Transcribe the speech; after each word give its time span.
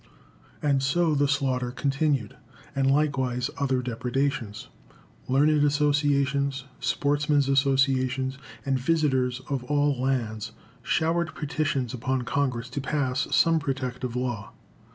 And 0.63 0.81
so 0.81 1.13
the 1.13 1.27
slaughter 1.27 1.69
continued, 1.69 2.35
and 2.75 2.89
likewise 2.89 3.51
other 3.59 3.83
depredations. 3.83 4.67
Learned 5.27 5.63
associations, 5.63 6.65
sportsmen's 6.79 7.47
associations, 7.47 8.39
visitors 8.65 9.41
of 9.47 9.63
all 9.65 10.01
lands, 10.01 10.53
showered 10.81 11.35
petitions 11.35 11.93
upon 11.93 12.23
Congress 12.23 12.67
to 12.71 12.81
pass 12.81 13.27
some 13.29 13.59
protective 13.59 14.15
law. 14.15 14.53